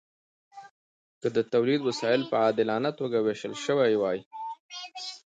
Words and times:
که 1.21 1.27
د 1.35 1.37
تولید 1.53 1.81
وسایل 1.89 2.21
په 2.31 2.35
عادلانه 2.43 2.89
توګه 2.99 3.17
ویشل 3.19 3.53
شوي 3.65 3.93
وای. 3.97 4.19